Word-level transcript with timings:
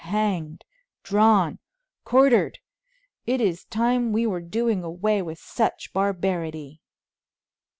Hanged! 0.03 0.65
Drawn! 1.03 1.59
Quartered! 2.05 2.57
It 3.27 3.39
is 3.39 3.65
time 3.65 4.11
we 4.11 4.25
were 4.25 4.41
doing 4.41 4.83
away 4.83 5.21
with 5.21 5.37
such 5.37 5.93
barbarity. 5.93 6.81